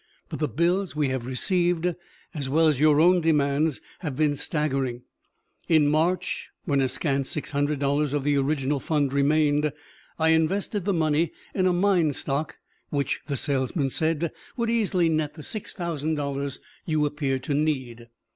But 0.29 0.39
the 0.39 0.47
bills 0.47 0.95
we 0.95 1.09
have 1.09 1.27
received, 1.27 1.93
as 2.33 2.49
well 2.49 2.67
as 2.67 2.79
your 2.79 2.99
own 2.99 3.21
demands, 3.21 3.81
have 3.99 4.15
been 4.15 4.35
staggering. 4.35 5.03
In 5.67 5.87
March, 5.87 6.49
when 6.65 6.81
a 6.81 6.89
scant 6.89 7.27
six 7.27 7.51
hundred 7.51 7.77
dollars 7.77 8.11
of 8.11 8.23
the 8.23 8.35
original 8.35 8.79
fund 8.79 9.13
remained, 9.13 9.71
I 10.17 10.29
invested 10.29 10.85
the 10.85 10.91
money 10.93 11.33
in 11.53 11.67
a 11.67 11.71
mine 11.71 12.13
stock 12.13 12.57
which, 12.89 13.21
the 13.27 13.37
salesman 13.37 13.91
said, 13.91 14.31
would 14.57 14.71
easily 14.71 15.07
net 15.07 15.35
the 15.35 15.43
six 15.43 15.71
thousand 15.71 16.15
dollars 16.15 16.59
you 16.83 17.05
appeared 17.05 17.43
to 17.43 17.53
need. 17.53 18.07